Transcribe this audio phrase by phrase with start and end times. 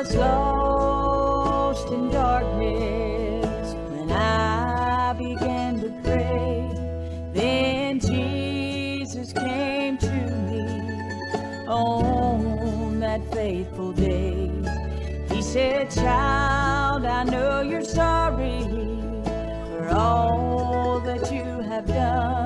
[0.00, 6.70] Was lost in darkness when I began to pray.
[7.34, 10.10] Then Jesus came to
[10.48, 14.50] me on that faithful day.
[15.28, 18.64] He said, Child, I know you're sorry
[19.68, 22.39] for all that you have done.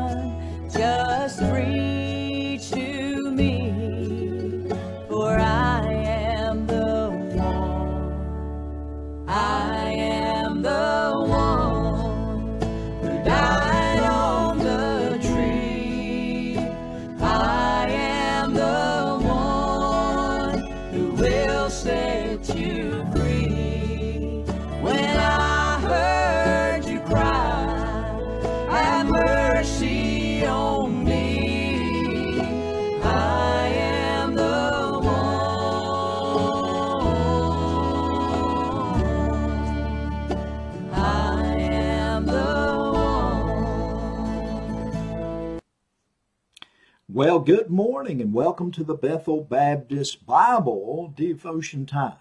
[47.44, 52.16] Good morning and welcome to the Bethel Baptist Bible Devotion Time.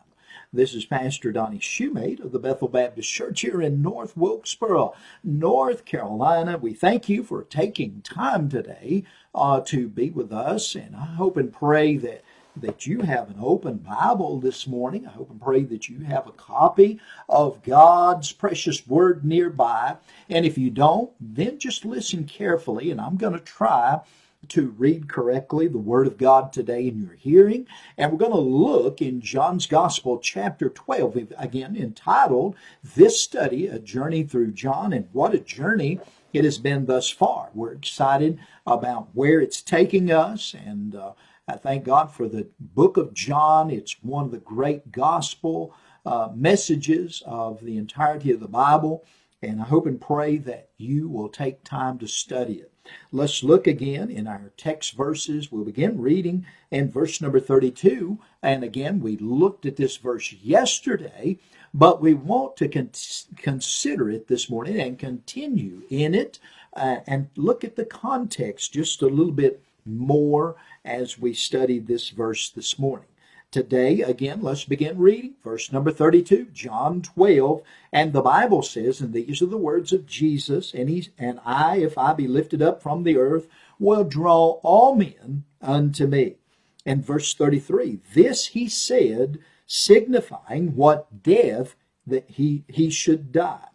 [0.52, 4.94] This is Pastor Donnie Shumate of the Bethel Baptist Church here in North Wilkesboro,
[5.24, 6.58] North Carolina.
[6.58, 11.38] We thank you for taking time today uh, to be with us, and I hope
[11.38, 12.26] and pray that
[12.58, 15.08] that you have an open Bible this morning.
[15.08, 17.00] I hope and pray that you have a copy
[17.30, 19.96] of God's precious word nearby.
[20.30, 24.02] And if you don't, then just listen carefully, and I'm going to try
[24.50, 27.68] to read correctly the Word of God today in your hearing.
[27.98, 33.80] And we're going to look in John's Gospel, chapter 12, again entitled This Study, A
[33.80, 34.94] Journey Through John.
[34.94, 36.00] And what a journey
[36.34, 37.50] it has been thus far.
[37.54, 40.54] We're excited about where it's taking us.
[40.54, 41.14] And uh,
[41.48, 43.70] I thank God for the book of John.
[43.70, 45.76] It's one of the great gospel
[46.06, 49.06] uh, messages of the entirety of the Bible.
[49.42, 52.73] And I hope and pray that you will take time to study it.
[53.12, 55.52] Let's look again in our text verses.
[55.52, 58.20] We'll begin reading in verse number 32.
[58.42, 61.40] And again, we looked at this verse yesterday,
[61.74, 62.92] but we want to con-
[63.38, 66.40] consider it this morning and continue in it
[66.76, 72.10] uh, and look at the context just a little bit more as we study this
[72.10, 73.08] verse this morning.
[73.54, 75.36] Today, again, let's begin reading.
[75.44, 77.62] Verse number 32, John 12.
[77.92, 81.78] And the Bible says, and these are the words of Jesus, and, he, and I,
[81.78, 83.48] if I be lifted up from the earth,
[83.78, 86.38] will draw all men unto me.
[86.84, 89.38] And verse 33, this he said,
[89.68, 91.76] signifying what death
[92.08, 93.68] that he, he should die.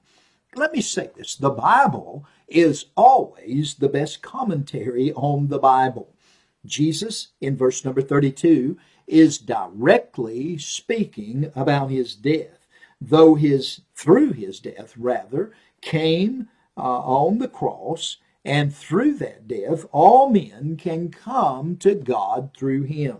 [0.56, 6.16] Let me say this the Bible is always the best commentary on the Bible.
[6.66, 8.76] Jesus, in verse number 32,
[9.08, 12.66] is directly speaking about his death,
[13.00, 19.86] though his through his death rather came uh, on the cross, and through that death
[19.92, 23.18] all men can come to God through him.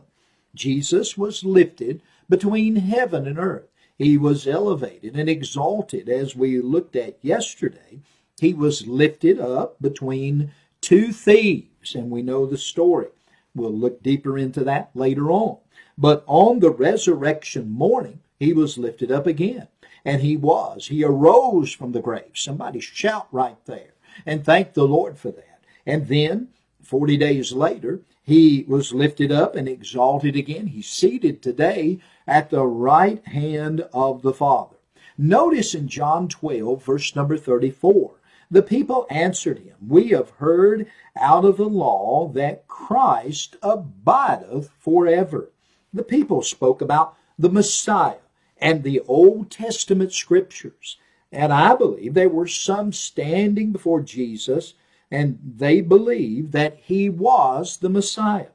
[0.54, 3.68] Jesus was lifted between heaven and earth.
[3.96, 8.00] He was elevated and exalted, as we looked at yesterday.
[8.40, 13.08] He was lifted up between two thieves, and we know the story.
[13.54, 15.58] We'll look deeper into that later on.
[15.98, 19.66] But on the resurrection morning, he was lifted up again.
[20.04, 20.86] And he was.
[20.86, 22.30] He arose from the grave.
[22.34, 23.94] Somebody shout right there
[24.24, 25.64] and thank the Lord for that.
[25.84, 26.48] And then,
[26.82, 30.68] 40 days later, he was lifted up and exalted again.
[30.68, 34.76] He's seated today at the right hand of the Father.
[35.16, 38.12] Notice in John 12, verse number 34,
[38.50, 40.86] the people answered him, We have heard
[41.18, 45.50] out of the law that Christ abideth forever.
[45.92, 48.18] The people spoke about the Messiah
[48.58, 50.98] and the Old Testament scriptures.
[51.30, 54.74] And I believe there were some standing before Jesus
[55.10, 58.48] and they believed that he was the Messiah.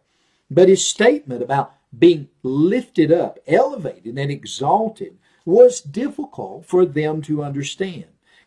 [0.52, 7.44] But his statement about being lifted up, elevated, and exalted was difficult for them to
[7.44, 8.06] understand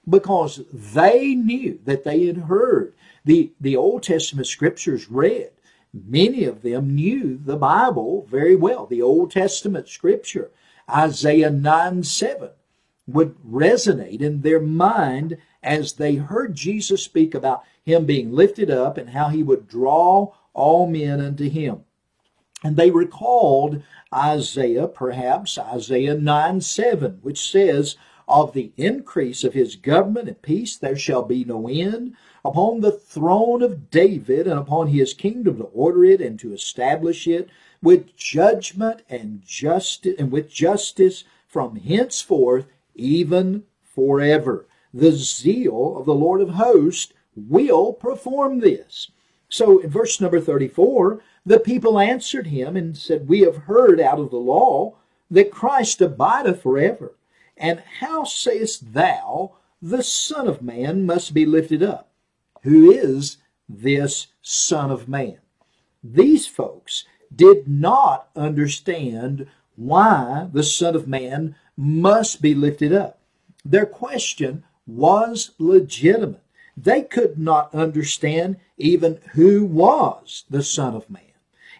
[0.08, 2.94] because they knew that they had heard
[3.24, 5.50] the, the Old Testament scriptures read.
[5.92, 10.50] Many of them knew the Bible very well, the Old Testament scripture.
[10.90, 12.50] Isaiah 9 7
[13.06, 18.98] would resonate in their mind as they heard Jesus speak about him being lifted up
[18.98, 21.84] and how he would draw all men unto him.
[22.64, 27.96] And they recalled Isaiah, perhaps Isaiah 9 7, which says,
[28.28, 32.90] Of the increase of his government and peace there shall be no end upon the
[32.90, 37.48] throne of David and upon his kingdom to order it and to establish it
[37.80, 44.66] with judgment and justice and with justice from henceforth even forever.
[44.92, 49.10] The zeal of the Lord of hosts will perform this.
[49.48, 54.18] So in verse number 34, the people answered him and said, We have heard out
[54.18, 54.96] of the law
[55.30, 57.12] that Christ abideth forever.
[57.56, 62.10] And how sayest thou, the Son of Man must be lifted up?
[62.62, 63.38] Who is
[63.68, 65.38] this Son of Man?
[66.02, 67.04] These folks
[67.34, 73.18] did not understand why the Son of Man must be lifted up.
[73.64, 76.42] Their question was legitimate.
[76.76, 81.22] They could not understand even who was the Son of Man.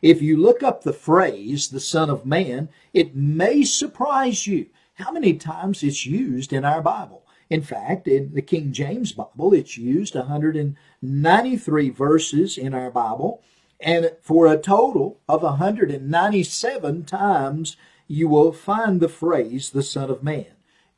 [0.02, 5.10] If you look up the phrase, the Son of Man, it may surprise you how
[5.12, 7.22] many times it's used in our Bible.
[7.48, 13.42] In fact, in the King James Bible, it's used 193 verses in our Bible,
[13.78, 17.76] and for a total of 197 times
[18.08, 20.46] you will find the phrase, the Son of Man.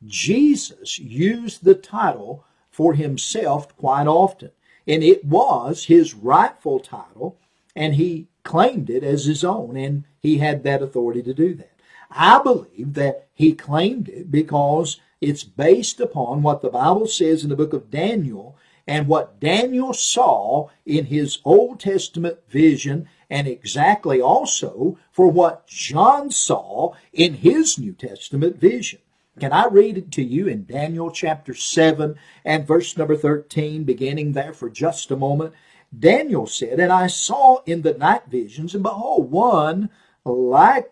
[0.05, 4.51] Jesus used the title for himself quite often,
[4.87, 7.37] and it was his rightful title,
[7.75, 11.73] and he claimed it as his own, and he had that authority to do that.
[12.09, 17.49] I believe that he claimed it because it's based upon what the Bible says in
[17.49, 18.57] the book of Daniel
[18.87, 26.31] and what Daniel saw in his Old Testament vision and exactly also for what John
[26.31, 28.99] saw in his New Testament vision.
[29.39, 34.33] Can I read it to you in Daniel chapter 7 and verse number 13, beginning
[34.33, 35.53] there for just a moment?
[35.97, 39.89] Daniel said, And I saw in the night visions, and behold, one
[40.25, 40.91] like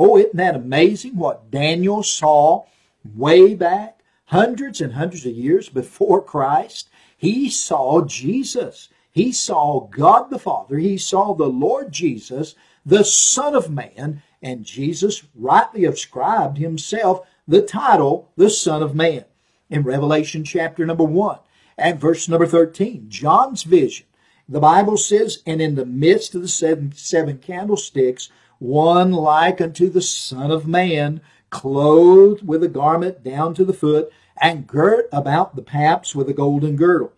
[0.00, 2.66] Oh, isn't that amazing what Daniel saw
[3.16, 6.88] way back, hundreds and hundreds of years before Christ?
[7.16, 8.90] He saw Jesus.
[9.10, 10.78] He saw God the Father.
[10.78, 12.54] He saw the Lord Jesus,
[12.86, 19.24] the Son of Man, and Jesus rightly ascribed himself the title, the Son of Man.
[19.68, 21.40] In Revelation chapter number 1
[21.76, 24.06] and verse number 13, John's vision
[24.48, 29.88] the Bible says, and in the midst of the seven, seven candlesticks, one like unto
[29.88, 31.20] the Son of Man,
[31.50, 36.34] clothed with a garment down to the foot, and girt about the paps with a
[36.34, 37.12] golden girdle.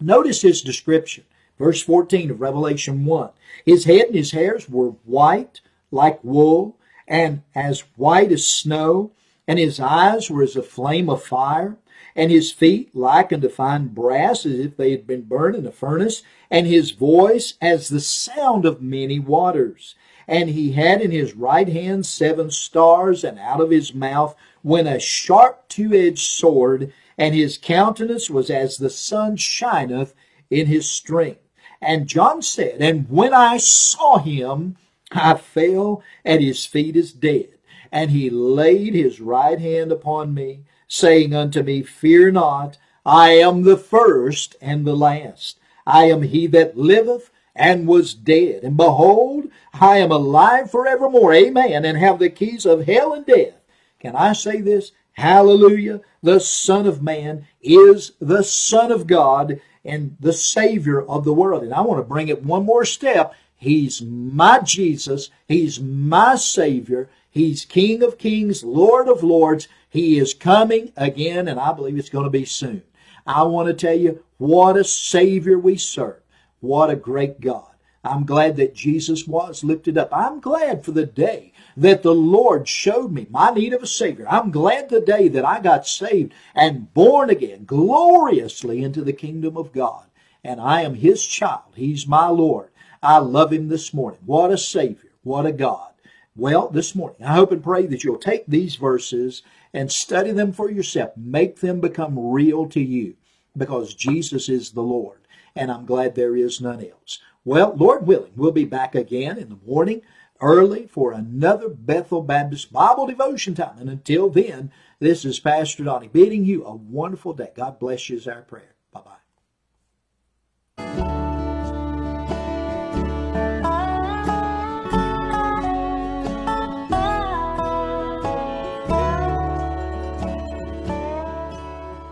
[0.00, 1.24] Notice his description.
[1.58, 3.30] Verse 14 of Revelation 1.
[3.64, 5.60] His head and his hairs were white
[5.90, 6.76] like wool,
[7.06, 9.12] and as white as snow,
[9.46, 11.76] and his eyes were as a flame of fire,
[12.16, 15.72] and his feet like unto fine brass, as if they had been burned in a
[15.72, 19.94] furnace, and his voice as the sound of many waters.
[20.28, 24.88] And he had in his right hand seven stars, and out of his mouth went
[24.88, 30.14] a sharp two edged sword, and his countenance was as the sun shineth
[30.50, 31.40] in his strength.
[31.80, 34.76] And John said, And when I saw him,
[35.10, 37.48] I fell at his feet as dead.
[37.90, 43.62] And he laid his right hand upon me, saying unto me, Fear not, I am
[43.62, 45.58] the first and the last.
[45.84, 48.62] I am he that liveth and was dead.
[48.64, 51.34] And behold, I am alive forevermore.
[51.34, 51.84] Amen.
[51.84, 53.54] And have the keys of hell and death.
[54.00, 54.92] Can I say this?
[55.12, 56.00] Hallelujah.
[56.22, 61.62] The Son of Man is the Son of God and the Savior of the world.
[61.62, 63.34] And I want to bring it one more step.
[63.54, 65.30] He's my Jesus.
[65.46, 67.10] He's my Savior.
[67.30, 69.68] He's King of Kings, Lord of Lords.
[69.88, 72.82] He is coming again, and I believe it's going to be soon.
[73.26, 76.21] I want to tell you what a Savior we serve.
[76.62, 77.72] What a great God.
[78.04, 80.10] I'm glad that Jesus was lifted up.
[80.12, 84.26] I'm glad for the day that the Lord showed me my need of a Savior.
[84.30, 89.56] I'm glad the day that I got saved and born again gloriously into the kingdom
[89.56, 90.04] of God.
[90.44, 91.72] And I am His child.
[91.74, 92.70] He's my Lord.
[93.02, 94.20] I love Him this morning.
[94.24, 95.10] What a Savior.
[95.24, 95.90] What a God.
[96.36, 99.42] Well, this morning, I hope and pray that you'll take these verses
[99.74, 101.10] and study them for yourself.
[101.16, 103.16] Make them become real to you
[103.56, 105.21] because Jesus is the Lord
[105.54, 107.18] and I'm glad there is none else.
[107.44, 110.02] Well, Lord willing, we'll be back again in the morning
[110.40, 113.78] early for another Bethel Baptist Bible devotion time.
[113.78, 117.50] And until then, this is Pastor Donnie bidding you a wonderful day.
[117.56, 118.74] God bless you is our prayer.
[118.92, 119.10] Bye bye.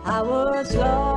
[0.05, 1.10] I was lost.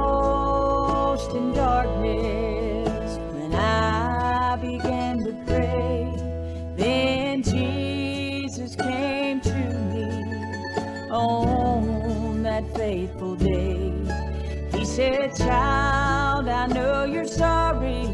[14.95, 18.05] said, Child, I know you're sorry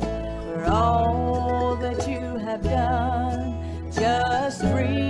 [0.00, 3.92] for all that you have done.
[3.92, 5.05] Just breathe.